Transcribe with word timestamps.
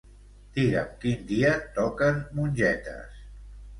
Digue'm 0.55 0.95
quin 1.03 1.21
dia 1.33 1.51
toquen 1.77 2.19
mongetes. 2.39 3.25